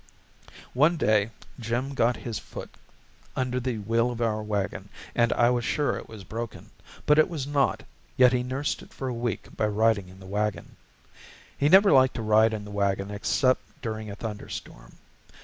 [0.73, 1.29] One day
[1.59, 2.71] Jim got his foot
[3.35, 6.71] under the wheel of our wagon, and I was sure it was broken,
[7.05, 7.83] but it was not;
[8.17, 10.75] yet he nursed it for a week by riding in the wagon.
[11.55, 14.93] He never liked to ride in the wagon except during a thunderstorm.